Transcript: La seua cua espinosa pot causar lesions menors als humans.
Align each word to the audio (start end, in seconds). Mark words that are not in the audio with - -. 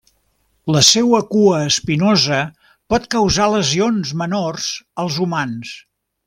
La 0.75 0.79
seua 0.85 1.19
cua 1.33 1.59
espinosa 1.65 2.39
pot 2.95 3.05
causar 3.17 3.47
lesions 3.57 4.15
menors 4.23 4.67
als 5.05 5.21
humans. 5.27 5.77